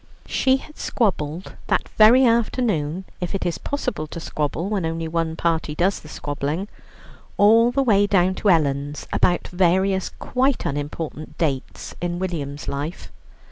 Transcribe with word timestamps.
She 0.25 0.57
had 0.57 0.79
squabbled, 0.79 1.57
that 1.67 1.87
very 1.89 2.25
afternoon, 2.25 3.05
if 3.19 3.35
it 3.35 3.45
is 3.45 3.59
possible 3.59 4.07
to 4.07 4.19
squabble 4.19 4.67
when 4.67 4.83
only 4.83 5.07
one 5.07 5.35
party 5.35 5.75
does 5.75 5.99
the 5.99 6.07
squabbling, 6.07 6.67
all 7.37 7.69
the 7.71 7.83
way 7.83 8.07
down 8.07 8.33
to 8.41 8.49
Ellen's 8.49 9.07
about 9.13 9.47
various 9.49 10.09
quite 10.09 10.65
unimportant 10.65 11.37
dates 11.37 11.93
in 12.01 12.17
William's 12.17 12.67
life. 12.67 13.11